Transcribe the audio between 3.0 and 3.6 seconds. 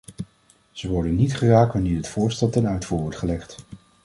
wordt gelegd.